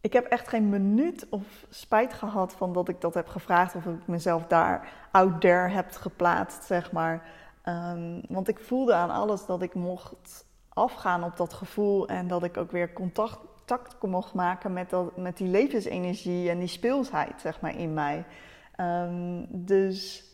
ik 0.00 0.12
heb 0.12 0.24
echt 0.24 0.48
geen 0.48 0.68
minuut 0.68 1.26
of 1.30 1.42
spijt 1.70 2.12
gehad 2.12 2.52
van 2.52 2.72
dat 2.72 2.88
ik 2.88 3.00
dat 3.00 3.14
heb 3.14 3.28
gevraagd. 3.28 3.74
Of 3.74 3.84
ik 3.84 4.06
mezelf 4.06 4.46
daar 4.46 4.88
out 5.10 5.40
there 5.40 5.68
heb 5.68 5.92
geplaatst, 5.92 6.64
zeg 6.64 6.92
maar. 6.92 7.22
Ehm, 7.62 8.20
want 8.28 8.48
ik 8.48 8.58
voelde 8.58 8.94
aan 8.94 9.10
alles 9.10 9.46
dat 9.46 9.62
ik 9.62 9.74
mocht 9.74 10.44
afgaan 10.74 11.24
op 11.24 11.36
dat 11.36 11.52
gevoel. 11.52 12.08
En 12.08 12.28
dat 12.28 12.42
ik 12.42 12.56
ook 12.56 12.70
weer 12.70 12.92
contact, 12.92 13.38
contact 13.66 14.02
mocht 14.02 14.34
maken 14.34 14.72
met, 14.72 14.90
dat, 14.90 15.16
met 15.16 15.36
die 15.36 15.48
levensenergie 15.48 16.50
en 16.50 16.58
die 16.58 16.68
speelsheid, 16.68 17.40
zeg 17.40 17.60
maar, 17.60 17.78
in 17.78 17.94
mij. 17.94 18.24
Ehm, 18.76 19.44
dus 19.48 20.24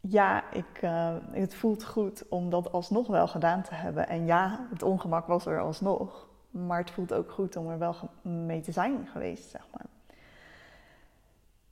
ja, 0.00 0.52
ik, 0.52 0.82
uh, 0.82 1.14
het 1.30 1.54
voelt 1.54 1.84
goed 1.84 2.28
om 2.28 2.50
dat 2.50 2.72
alsnog 2.72 3.06
wel 3.06 3.28
gedaan 3.28 3.62
te 3.62 3.74
hebben. 3.74 4.08
En 4.08 4.26
ja, 4.26 4.66
het 4.70 4.82
ongemak 4.82 5.26
was 5.26 5.46
er 5.46 5.60
alsnog. 5.60 6.26
Maar 6.50 6.78
het 6.78 6.90
voelt 6.90 7.12
ook 7.12 7.30
goed 7.30 7.56
om 7.56 7.68
er 7.68 7.78
wel 7.78 7.94
mee 8.22 8.60
te 8.60 8.72
zijn 8.72 9.08
geweest, 9.12 9.50
zeg 9.50 9.66
maar. 9.72 9.86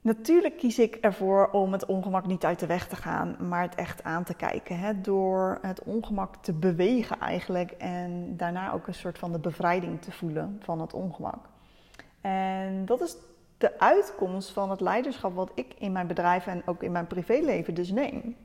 Natuurlijk 0.07 0.57
kies 0.57 0.79
ik 0.79 0.95
ervoor 0.95 1.49
om 1.51 1.71
het 1.71 1.85
ongemak 1.85 2.25
niet 2.25 2.45
uit 2.45 2.59
de 2.59 2.65
weg 2.65 2.87
te 2.87 2.95
gaan, 2.95 3.35
maar 3.39 3.61
het 3.61 3.75
echt 3.75 4.03
aan 4.03 4.23
te 4.23 4.33
kijken. 4.33 4.79
Hè? 4.79 5.01
Door 5.01 5.57
het 5.61 5.83
ongemak 5.83 6.35
te 6.35 6.53
bewegen 6.53 7.19
eigenlijk 7.19 7.71
en 7.71 8.37
daarna 8.37 8.71
ook 8.71 8.87
een 8.87 8.93
soort 8.93 9.17
van 9.17 9.31
de 9.31 9.39
bevrijding 9.39 10.01
te 10.01 10.11
voelen 10.11 10.59
van 10.63 10.81
het 10.81 10.93
ongemak. 10.93 11.45
En 12.21 12.85
dat 12.85 13.01
is 13.01 13.17
de 13.57 13.79
uitkomst 13.79 14.51
van 14.51 14.69
het 14.69 14.81
leiderschap 14.81 15.35
wat 15.35 15.51
ik 15.53 15.73
in 15.77 15.91
mijn 15.91 16.07
bedrijf 16.07 16.47
en 16.47 16.61
ook 16.65 16.83
in 16.83 16.91
mijn 16.91 17.07
privéleven 17.07 17.73
dus 17.73 17.91
neem. 17.91 18.35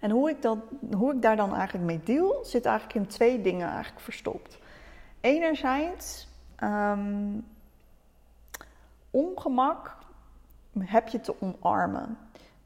En 0.00 0.10
hoe 0.10 0.30
ik, 0.30 0.42
dat, 0.42 0.58
hoe 0.96 1.14
ik 1.14 1.22
daar 1.22 1.36
dan 1.36 1.54
eigenlijk 1.54 1.84
mee 1.84 2.00
deal, 2.04 2.40
zit 2.42 2.64
eigenlijk 2.64 2.98
in 2.98 3.06
twee 3.06 3.40
dingen 3.40 3.68
eigenlijk 3.68 4.00
verstopt. 4.00 4.58
Enerzijds 5.20 6.28
um, 6.62 7.46
ongemak 9.10 9.98
heb 10.78 11.08
je 11.08 11.20
te 11.20 11.34
omarmen. 11.40 12.18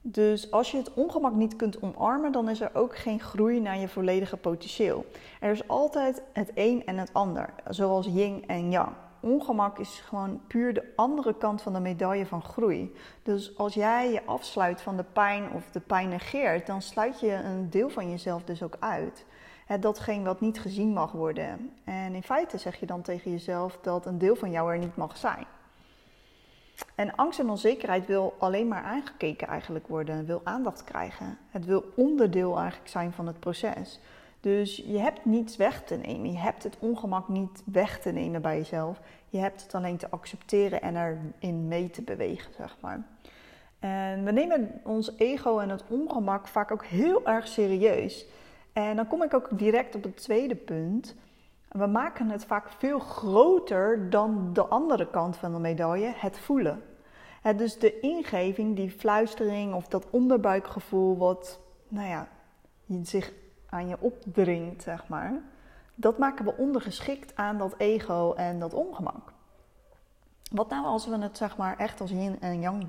Dus 0.06 0.50
als 0.50 0.70
je 0.70 0.76
het 0.76 0.94
ongemak 0.94 1.34
niet 1.34 1.56
kunt 1.56 1.82
omarmen, 1.82 2.32
dan 2.32 2.48
is 2.48 2.60
er 2.60 2.70
ook 2.74 2.96
geen 2.96 3.20
groei 3.20 3.60
naar 3.60 3.78
je 3.78 3.88
volledige 3.88 4.36
potentieel. 4.36 5.06
Er 5.40 5.50
is 5.50 5.68
altijd 5.68 6.22
het 6.32 6.50
een 6.54 6.86
en 6.86 6.98
het 6.98 7.10
ander, 7.12 7.54
zoals 7.68 8.06
yin 8.06 8.44
en 8.46 8.70
yang. 8.70 8.92
Ongemak 9.20 9.78
is 9.78 10.00
gewoon 10.00 10.40
puur 10.46 10.74
de 10.74 10.92
andere 10.96 11.36
kant 11.36 11.62
van 11.62 11.72
de 11.72 11.80
medaille 11.80 12.26
van 12.26 12.42
groei. 12.42 12.94
Dus 13.22 13.58
als 13.58 13.74
jij 13.74 14.12
je 14.12 14.24
afsluit 14.24 14.80
van 14.80 14.96
de 14.96 15.04
pijn 15.12 15.50
of 15.52 15.70
de 15.70 15.80
pijn 15.80 16.08
negeert, 16.08 16.66
dan 16.66 16.82
sluit 16.82 17.20
je 17.20 17.32
een 17.32 17.70
deel 17.70 17.88
van 17.88 18.10
jezelf 18.10 18.44
dus 18.44 18.62
ook 18.62 18.76
uit. 18.80 19.24
datgene 19.80 20.24
wat 20.24 20.40
niet 20.40 20.60
gezien 20.60 20.92
mag 20.92 21.12
worden. 21.12 21.70
En 21.84 22.14
in 22.14 22.22
feite 22.22 22.58
zeg 22.58 22.76
je 22.80 22.86
dan 22.86 23.02
tegen 23.02 23.30
jezelf 23.30 23.78
dat 23.82 24.06
een 24.06 24.18
deel 24.18 24.36
van 24.36 24.50
jou 24.50 24.72
er 24.72 24.78
niet 24.78 24.96
mag 24.96 25.16
zijn. 25.16 25.46
En 26.94 27.14
angst 27.14 27.38
en 27.38 27.50
onzekerheid 27.50 28.06
wil 28.06 28.34
alleen 28.38 28.68
maar 28.68 28.82
aangekeken 28.82 29.48
eigenlijk 29.48 29.88
worden, 29.88 30.26
wil 30.26 30.40
aandacht 30.44 30.84
krijgen. 30.84 31.38
Het 31.50 31.64
wil 31.64 31.84
onderdeel 31.94 32.58
eigenlijk 32.58 32.90
zijn 32.90 33.12
van 33.12 33.26
het 33.26 33.40
proces. 33.40 34.00
Dus 34.40 34.76
je 34.76 34.98
hebt 34.98 35.24
niets 35.24 35.56
weg 35.56 35.82
te 35.84 35.94
nemen. 35.94 36.32
Je 36.32 36.38
hebt 36.38 36.62
het 36.62 36.76
ongemak 36.78 37.28
niet 37.28 37.62
weg 37.64 38.00
te 38.00 38.10
nemen 38.10 38.42
bij 38.42 38.56
jezelf. 38.56 39.00
Je 39.28 39.38
hebt 39.38 39.62
het 39.62 39.74
alleen 39.74 39.96
te 39.96 40.10
accepteren 40.10 40.82
en 40.82 40.96
erin 40.96 41.68
mee 41.68 41.90
te 41.90 42.02
bewegen, 42.02 42.52
zeg 42.56 42.76
maar. 42.80 43.02
En 43.78 44.24
we 44.24 44.30
nemen 44.30 44.80
ons 44.82 45.12
ego 45.16 45.58
en 45.58 45.68
het 45.68 45.84
ongemak 45.88 46.48
vaak 46.48 46.70
ook 46.70 46.84
heel 46.84 47.26
erg 47.26 47.48
serieus. 47.48 48.26
En 48.72 48.96
dan 48.96 49.06
kom 49.06 49.22
ik 49.22 49.34
ook 49.34 49.48
direct 49.50 49.94
op 49.94 50.02
het 50.02 50.16
tweede 50.16 50.54
punt. 50.54 51.14
We 51.78 51.86
maken 51.86 52.28
het 52.28 52.44
vaak 52.44 52.68
veel 52.68 52.98
groter 52.98 54.10
dan 54.10 54.52
de 54.52 54.66
andere 54.66 55.10
kant 55.10 55.36
van 55.36 55.52
de 55.52 55.58
medaille, 55.58 56.12
het 56.16 56.38
voelen. 56.38 56.82
Dus 57.56 57.78
de 57.78 58.00
ingeving, 58.00 58.76
die 58.76 58.90
fluistering 58.90 59.74
of 59.74 59.88
dat 59.88 60.10
onderbuikgevoel 60.10 61.16
wat 61.16 61.60
nou 61.88 62.08
ja, 62.08 62.28
zich 63.02 63.32
aan 63.68 63.88
je 63.88 63.96
opdringt, 64.00 64.82
zeg 64.82 65.08
maar. 65.08 65.32
Dat 65.94 66.18
maken 66.18 66.44
we 66.44 66.56
ondergeschikt 66.56 67.36
aan 67.36 67.58
dat 67.58 67.74
ego 67.78 68.32
en 68.32 68.58
dat 68.58 68.74
ongemak. 68.74 69.32
Wat 70.50 70.68
nou 70.68 70.84
als 70.84 71.06
we 71.06 71.18
het 71.18 71.36
zeg 71.36 71.56
maar 71.56 71.76
echt 71.76 72.00
als 72.00 72.10
yin 72.10 72.40
en 72.40 72.60
yang 72.60 72.86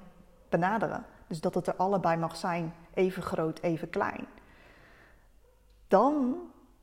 benaderen? 0.49 1.05
Dus 1.27 1.41
dat 1.41 1.55
het 1.55 1.67
er 1.67 1.75
allebei 1.75 2.17
mag 2.17 2.35
zijn, 2.35 2.73
even 2.93 3.23
groot, 3.23 3.59
even 3.59 3.89
klein. 3.89 4.25
Dan 5.87 6.35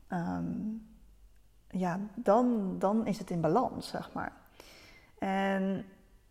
ehm, 0.09 0.61
ja, 1.73 1.99
dan, 2.15 2.77
dan 2.79 3.07
is 3.07 3.19
het 3.19 3.31
in 3.31 3.41
balans, 3.41 3.89
zeg 3.89 4.13
maar. 4.13 4.33
En 5.19 5.85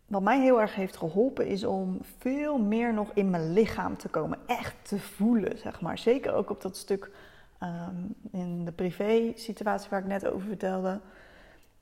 wat 0.06 0.22
mij 0.22 0.40
heel 0.40 0.60
erg 0.60 0.74
heeft 0.74 0.96
geholpen 0.96 1.46
is 1.46 1.64
om 1.64 1.98
veel 2.18 2.58
meer 2.58 2.94
nog 2.94 3.10
in 3.14 3.30
mijn 3.30 3.52
lichaam 3.52 3.96
te 3.96 4.08
komen. 4.08 4.38
Echt 4.46 4.74
te 4.82 4.98
voelen, 4.98 5.58
zeg 5.58 5.80
maar. 5.80 5.98
Zeker 5.98 6.34
ook 6.34 6.50
op 6.50 6.62
dat 6.62 6.76
stuk 6.76 7.10
ehm, 7.58 7.96
in 8.30 8.64
de 8.64 8.72
privé 8.72 9.32
situatie 9.34 9.90
waar 9.90 10.00
ik 10.00 10.06
net 10.06 10.26
over 10.26 10.46
vertelde. 10.46 11.00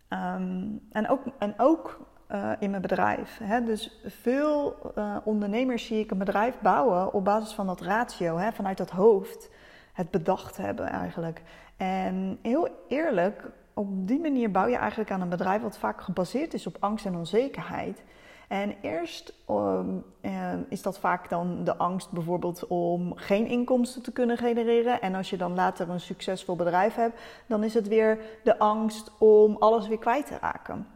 Ehm, 0.09 0.67
en 0.93 1.09
ook, 1.09 1.23
en 1.39 1.55
ook 1.57 2.01
uh, 2.33 2.53
in 2.59 2.71
mijn 2.71 2.83
bedrijf. 2.83 3.39
Hè? 3.43 3.65
Dus 3.65 4.01
veel 4.05 4.77
uh, 4.99 5.17
ondernemers 5.25 5.87
zie 5.87 5.99
ik 5.99 6.11
een 6.11 6.19
bedrijf 6.19 6.61
bouwen 6.61 7.13
op 7.13 7.25
basis 7.25 7.53
van 7.53 7.67
dat 7.67 7.81
ratio, 7.81 8.37
hè? 8.37 8.53
vanuit 8.53 8.77
dat 8.77 8.91
hoofd. 8.91 9.51
Het 9.93 10.11
bedacht 10.11 10.57
hebben 10.57 10.87
eigenlijk. 10.87 11.43
En 11.77 12.39
heel 12.43 12.69
eerlijk, 12.89 13.45
op 13.75 14.09
die 14.09 14.21
manier 14.21 14.51
bouw 14.51 14.67
je 14.67 14.77
eigenlijk 14.77 15.11
aan 15.11 15.21
een 15.21 15.29
bedrijf 15.29 15.63
wat 15.63 15.79
vaak 15.79 16.01
gebaseerd 16.01 16.55
is 16.55 16.67
op 16.67 16.77
angst 16.81 17.07
en 17.07 17.17
onzekerheid. 17.17 18.03
En 18.49 18.75
eerst 18.81 19.33
um, 19.51 20.05
is 20.69 20.83
dat 20.83 20.99
vaak 20.99 21.29
dan 21.29 21.65
de 21.65 21.77
angst 21.77 22.11
bijvoorbeeld 22.11 22.67
om 22.67 23.17
geen 23.17 23.47
inkomsten 23.47 24.03
te 24.03 24.13
kunnen 24.13 24.37
genereren. 24.37 25.01
En 25.01 25.15
als 25.15 25.31
je 25.31 25.37
dan 25.37 25.55
later 25.55 25.91
een 25.91 26.01
succesvol 26.01 26.57
bedrijf 26.57 26.95
hebt, 26.95 27.21
dan 27.47 27.65
is 27.65 27.75
het 27.75 27.89
weer 27.89 28.19
de 28.45 28.59
angst 28.59 29.11
om 29.19 29.57
alles 29.59 29.89
weer 29.89 29.99
kwijt 29.99 30.27
te 30.27 30.39
raken. 30.41 30.87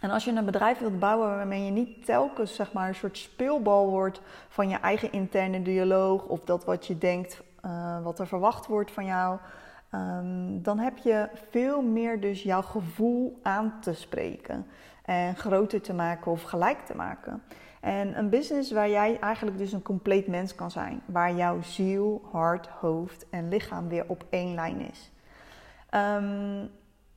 En 0.00 0.10
als 0.10 0.24
je 0.24 0.30
een 0.30 0.44
bedrijf 0.44 0.78
wilt 0.78 0.98
bouwen 0.98 1.28
waarmee 1.28 1.64
je 1.64 1.70
niet 1.70 2.04
telkens 2.04 2.54
zeg 2.54 2.72
maar, 2.72 2.88
een 2.88 2.94
soort 2.94 3.18
speelbal 3.18 3.90
wordt 3.90 4.20
van 4.48 4.68
je 4.68 4.76
eigen 4.76 5.12
interne 5.12 5.62
dialoog 5.62 6.24
of 6.24 6.40
dat 6.40 6.64
wat 6.64 6.86
je 6.86 6.98
denkt, 6.98 7.42
uh, 7.66 8.02
wat 8.02 8.18
er 8.18 8.26
verwacht 8.26 8.66
wordt 8.66 8.90
van 8.90 9.04
jou, 9.04 9.38
um, 9.94 10.62
dan 10.62 10.78
heb 10.78 10.98
je 10.98 11.28
veel 11.50 11.82
meer 11.82 12.20
dus 12.20 12.42
jouw 12.42 12.62
gevoel 12.62 13.38
aan 13.42 13.74
te 13.80 13.94
spreken 13.94 14.66
en 15.04 15.36
groter 15.36 15.80
te 15.80 15.94
maken 15.94 16.32
of 16.32 16.42
gelijk 16.42 16.80
te 16.80 16.96
maken. 16.96 17.42
En 17.80 18.18
een 18.18 18.28
business 18.28 18.72
waar 18.72 18.90
jij 18.90 19.18
eigenlijk 19.20 19.58
dus 19.58 19.72
een 19.72 19.82
compleet 19.82 20.26
mens 20.26 20.54
kan 20.54 20.70
zijn, 20.70 21.02
waar 21.04 21.34
jouw 21.34 21.62
ziel, 21.62 22.28
hart, 22.32 22.66
hoofd 22.66 23.26
en 23.30 23.48
lichaam 23.48 23.88
weer 23.88 24.04
op 24.06 24.24
één 24.30 24.54
lijn 24.54 24.80
is. 24.80 25.10
Um, 25.94 26.70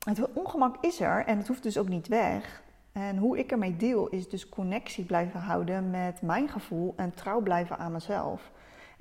het 0.03 0.33
ongemak 0.33 0.75
is 0.81 0.99
er 0.99 1.25
en 1.25 1.37
het 1.37 1.47
hoeft 1.47 1.63
dus 1.63 1.77
ook 1.77 1.87
niet 1.87 2.07
weg. 2.07 2.61
En 2.91 3.17
hoe 3.17 3.37
ik 3.37 3.51
ermee 3.51 3.75
deel 3.75 4.07
is 4.07 4.29
dus 4.29 4.49
connectie 4.49 5.05
blijven 5.05 5.39
houden 5.39 5.89
met 5.89 6.21
mijn 6.21 6.49
gevoel 6.49 6.93
en 6.95 7.13
trouw 7.13 7.41
blijven 7.41 7.77
aan 7.77 7.91
mezelf. 7.91 8.51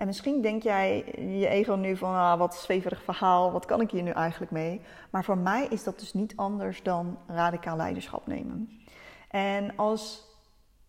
En 0.03 0.09
misschien 0.09 0.41
denk 0.41 0.63
jij 0.63 1.05
je 1.39 1.49
ego 1.49 1.75
nu 1.75 1.97
van, 1.97 2.15
ah, 2.15 2.39
wat 2.39 2.55
zweverig 2.55 3.03
verhaal, 3.03 3.53
wat 3.53 3.65
kan 3.65 3.81
ik 3.81 3.91
hier 3.91 4.03
nu 4.03 4.11
eigenlijk 4.11 4.53
mee? 4.53 4.81
Maar 5.11 5.25
voor 5.25 5.39
mij 5.39 5.67
is 5.71 5.85
dat 5.85 5.99
dus 5.99 6.13
niet 6.13 6.37
anders 6.37 6.83
dan 6.83 7.19
radicaal 7.27 7.77
leiderschap 7.77 8.27
nemen. 8.27 8.83
En 9.29 9.77
als 9.77 10.25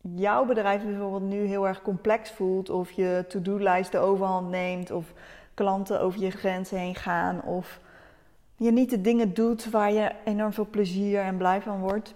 jouw 0.02 0.46
bedrijf 0.46 0.84
bijvoorbeeld 0.84 1.24
nu 1.24 1.46
heel 1.46 1.68
erg 1.68 1.82
complex 1.82 2.32
voelt, 2.32 2.70
of 2.70 2.92
je 2.92 3.26
to-do-lijst 3.28 3.92
de 3.92 3.98
overhand 3.98 4.50
neemt, 4.50 4.92
of 4.92 5.14
klanten 5.54 6.02
over 6.02 6.20
je 6.20 6.32
grenzen 6.32 6.78
heen 6.78 6.96
gaan, 6.96 7.44
of 7.44 7.80
je 8.56 8.72
niet 8.72 8.90
de 8.90 9.02
dingen 9.02 9.34
doet 9.34 9.70
waar 9.70 9.92
je 9.92 10.12
enorm 10.26 10.54
veel 10.54 10.68
plezier 10.70 11.22
en 11.22 11.38
blij 11.38 11.62
van 11.62 11.80
wordt, 11.80 12.16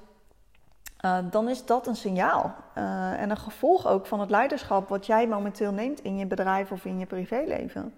uh, 1.06 1.18
dan 1.32 1.50
is 1.50 1.66
dat 1.66 1.88
een 1.88 1.96
signaal. 1.96 2.56
Uh, 2.78 3.22
en 3.22 3.30
een 3.30 3.38
gevolg 3.38 3.88
ook 3.88 4.06
van 4.06 4.20
het 4.20 4.30
leiderschap 4.30 4.90
wat 4.90 5.06
jij 5.06 5.28
momenteel 5.28 5.72
neemt 5.72 6.00
in 6.00 6.18
je 6.18 6.26
bedrijf 6.26 6.72
of 6.72 6.86
in 6.86 7.00
je 7.00 7.06
privéleven. 7.06 7.94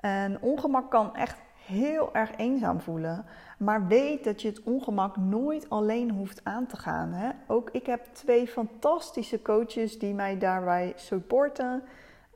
En 0.00 0.40
ongemak 0.40 0.90
kan 0.90 1.16
echt 1.16 1.38
heel 1.66 2.14
erg 2.14 2.36
eenzaam 2.36 2.80
voelen. 2.80 3.24
Maar 3.58 3.86
weet 3.86 4.24
dat 4.24 4.42
je 4.42 4.48
het 4.48 4.62
ongemak 4.62 5.16
nooit 5.16 5.70
alleen 5.70 6.10
hoeft 6.10 6.40
aan 6.44 6.66
te 6.66 6.76
gaan. 6.76 7.12
Hè? 7.12 7.30
Ook 7.46 7.68
ik 7.72 7.86
heb 7.86 8.04
twee 8.12 8.46
fantastische 8.46 9.42
coaches 9.42 9.98
die 9.98 10.14
mij 10.14 10.38
daarbij 10.38 10.92
supporten. 10.96 11.82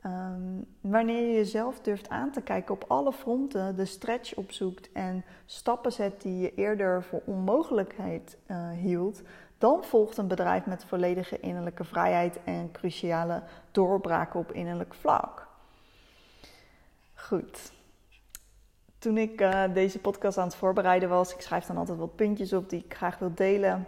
Um, 0.05 0.65
wanneer 0.81 1.27
je 1.27 1.33
jezelf 1.33 1.79
durft 1.79 2.09
aan 2.09 2.31
te 2.31 2.41
kijken 2.41 2.73
op 2.73 2.85
alle 2.87 3.13
fronten, 3.13 3.75
de 3.75 3.85
stretch 3.85 4.35
opzoekt 4.35 4.91
en 4.91 5.23
stappen 5.45 5.91
zet 5.91 6.21
die 6.21 6.39
je 6.39 6.53
eerder 6.55 7.03
voor 7.03 7.21
onmogelijkheid 7.25 8.37
uh, 8.47 8.69
hield, 8.69 9.21
dan 9.63 9.83
volgt 9.83 10.17
een 10.17 10.27
bedrijf 10.27 10.65
met 10.65 10.85
volledige 10.85 11.39
innerlijke 11.39 11.83
vrijheid 11.83 12.39
en 12.43 12.71
cruciale 12.71 13.41
doorbraken 13.71 14.39
op 14.39 14.51
innerlijk 14.51 14.93
vlak. 14.93 15.47
Goed. 17.13 17.71
Toen 18.99 19.17
ik 19.17 19.41
uh, 19.41 19.63
deze 19.73 19.99
podcast 19.99 20.37
aan 20.37 20.47
het 20.47 20.55
voorbereiden 20.55 21.09
was, 21.09 21.33
ik 21.33 21.41
schrijf 21.41 21.65
dan 21.65 21.77
altijd 21.77 21.97
wat 21.97 22.15
puntjes 22.15 22.53
op 22.53 22.69
die 22.69 22.83
ik 22.85 22.93
graag 22.93 23.19
wil 23.19 23.31
delen. 23.35 23.87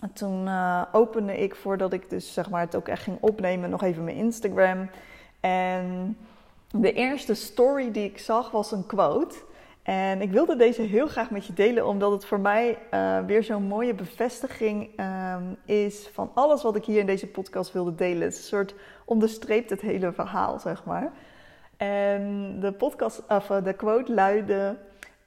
En 0.00 0.12
toen 0.12 0.46
uh, 0.46 0.82
opende 0.92 1.38
ik, 1.38 1.54
voordat 1.54 1.92
ik 1.92 2.10
dus 2.10 2.32
zeg 2.32 2.50
maar 2.50 2.60
het 2.60 2.76
ook 2.76 2.88
echt 2.88 3.02
ging 3.02 3.18
opnemen, 3.20 3.70
nog 3.70 3.82
even 3.82 4.04
mijn 4.04 4.16
Instagram. 4.16 4.90
En 5.40 6.16
de 6.70 6.92
eerste 6.92 7.34
story 7.34 7.90
die 7.90 8.04
ik 8.04 8.18
zag 8.18 8.50
was 8.50 8.72
een 8.72 8.86
quote. 8.86 9.36
En 9.88 10.20
ik 10.20 10.30
wilde 10.30 10.56
deze 10.56 10.82
heel 10.82 11.06
graag 11.06 11.30
met 11.30 11.46
je 11.46 11.52
delen, 11.52 11.86
omdat 11.86 12.12
het 12.12 12.24
voor 12.24 12.40
mij 12.40 12.78
uh, 12.90 13.18
weer 13.24 13.42
zo'n 13.42 13.62
mooie 13.62 13.94
bevestiging 13.94 15.00
um, 15.00 15.56
is 15.64 16.08
van 16.12 16.30
alles 16.34 16.62
wat 16.62 16.76
ik 16.76 16.84
hier 16.84 17.00
in 17.00 17.06
deze 17.06 17.26
podcast 17.26 17.72
wilde 17.72 17.94
delen. 17.94 18.22
Het 18.22 18.36
een 18.36 18.42
soort 18.42 18.74
onderstreept 19.04 19.70
het 19.70 19.80
hele 19.80 20.12
verhaal, 20.12 20.58
zeg 20.58 20.84
maar. 20.84 21.12
En 21.76 22.56
de, 22.60 22.72
podcast, 22.72 23.22
of 23.28 23.50
eh, 23.50 23.64
de 23.64 23.72
quote 23.72 24.14
luidde: 24.14 24.76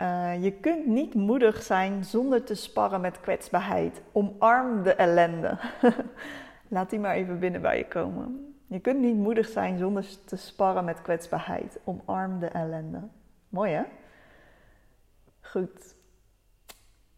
uh, 0.02 0.44
Je 0.44 0.52
kunt 0.52 0.86
niet 0.86 1.14
moedig 1.14 1.62
zijn 1.62 2.04
zonder 2.04 2.44
te 2.44 2.56
sparren 2.56 3.02
met 3.02 3.20
kwetsbaarheid. 3.22 4.02
Omarm 4.12 4.84
de 4.84 4.94
ellende. 4.94 5.58
Laat 6.68 6.90
die 6.90 7.00
maar 7.00 7.16
even 7.16 7.40
binnen 7.40 7.62
bij 7.62 7.78
je 7.78 7.88
komen. 7.88 8.56
Je 8.68 8.80
kunt 8.80 9.00
niet 9.00 9.16
moedig 9.16 9.48
zijn 9.48 9.78
zonder 9.78 10.06
te 10.26 10.36
sparren 10.36 10.86
met 10.86 11.02
kwetsbaarheid. 11.02 11.80
Omarm 11.84 12.40
de 12.40 12.48
ellende. 12.48 13.00
Mooi 13.50 13.72
hè? 13.72 13.84
Goed. 15.52 15.96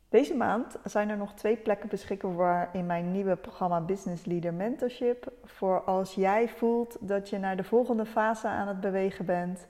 Deze 0.10 0.36
maand 0.36 0.76
zijn 0.84 1.10
er 1.10 1.18
nog 1.18 1.34
twee 1.34 1.58
plekken 1.58 1.90
beschikbaar 1.90 2.70
in 2.76 2.86
mijn 2.86 3.12
nieuwe 3.12 3.36
programma 3.36 3.82
Business 3.82 4.26
Leader 4.26 4.54
Mentorship. 4.54 5.32
Voor 5.44 5.84
als 5.84 6.14
jij 6.14 6.50
voelt 6.50 6.98
dat 7.00 7.30
je 7.30 7.40
naar 7.40 7.58
de 7.58 7.64
volgende 7.64 8.06
fase 8.06 8.48
aan 8.48 8.68
het 8.68 8.82
bewegen 8.82 9.26
bent. 9.26 9.68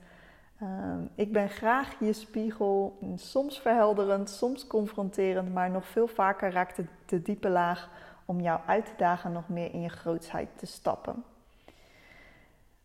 Ehm, 0.60 1.00
ik 1.14 1.32
ben 1.32 1.48
graag 1.48 1.98
je 2.00 2.12
spiegel, 2.12 2.98
soms 3.14 3.60
verhelderend, 3.60 4.30
soms 4.30 4.66
confronterend, 4.66 5.52
maar 5.52 5.70
nog 5.70 5.86
veel 5.86 6.06
vaker 6.06 6.52
raakt 6.52 6.76
het 6.76 6.88
de 7.06 7.22
diepe 7.22 7.48
laag 7.48 7.90
om 8.24 8.40
jou 8.40 8.60
uit 8.66 8.86
te 8.86 8.92
dagen 8.96 9.32
nog 9.32 9.48
meer 9.48 9.72
in 9.72 9.80
je 9.80 9.88
grootsheid 9.88 10.48
te 10.56 10.66
stappen. 10.66 11.24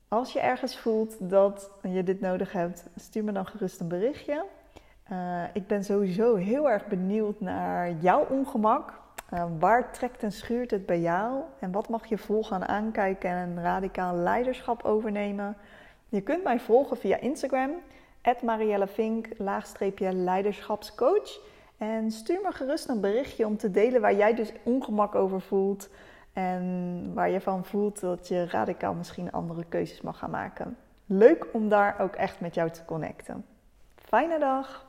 Als 0.07 0.33
je 0.33 0.39
ergens 0.39 0.77
voelt 0.77 1.29
dat 1.29 1.71
je 1.83 2.03
dit 2.03 2.19
nodig 2.19 2.51
hebt, 2.51 2.86
stuur 2.95 3.24
me 3.24 3.31
dan 3.31 3.45
gerust 3.45 3.79
een 3.79 3.88
berichtje. 3.88 4.45
Uh, 5.12 5.44
ik 5.54 5.68
ben 5.68 5.84
sowieso 5.84 6.36
heel 6.36 6.70
erg 6.70 6.88
benieuwd 6.88 7.39
naar 7.39 7.92
jouw 7.92 8.25
ongemak. 8.30 9.00
Uh, 9.34 9.46
waar 9.60 9.92
trekt 9.92 10.24
en 10.24 10.32
schuurt 10.32 10.72
het 10.72 10.86
bij 10.86 11.00
jou? 11.00 11.42
En 11.60 11.72
wat 11.72 11.89
mag 11.89 12.06
je 12.06 12.18
vol 12.18 12.44
gaan 12.44 12.68
aankijken 12.68 13.30
en 13.30 13.62
radicaal 13.62 14.16
leiderschap 14.16 14.84
overnemen? 14.84 15.58
Je 16.10 16.22
kunt 16.22 16.44
mij 16.44 16.60
volgen 16.60 16.98
via 16.98 17.18
Instagram, 17.18 17.72
Mariellevink, 18.44 19.28
laagstreepje 19.38 20.13
leiderschapscoach. 20.13 21.39
En 21.78 22.12
stuur 22.12 22.39
me 22.44 22.51
gerust 22.51 22.89
een 22.89 23.01
berichtje 23.01 23.46
om 23.46 23.58
te 23.58 23.72
delen 23.72 24.01
waar 24.01 24.16
jij 24.16 24.36
dus 24.36 24.51
ongemak 24.63 25.16
over 25.16 25.42
voelt. 25.42 25.89
En 26.34 27.12
waar 27.13 27.30
je 27.30 27.42
van 27.42 27.66
voelt 27.66 28.00
dat 28.00 28.28
je 28.28 28.46
radicaal 28.46 28.94
misschien 28.94 29.32
andere 29.32 29.64
keuzes 29.70 30.01
mag 30.01 30.18
gaan 30.18 30.31
maken. 30.31 30.77
Leuk 31.05 31.48
om 31.51 31.70
daar 31.70 32.00
ook 32.00 32.16
echt 32.16 32.40
met 32.40 32.53
jou 32.53 32.70
te 32.70 32.86
connecten. 32.86 33.46
Fijne 33.96 34.40
dag! 34.40 34.89